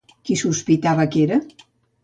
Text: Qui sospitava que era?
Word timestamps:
Qui 0.29 0.37
sospitava 0.43 1.07
que 1.17 1.23
era? 1.29 1.39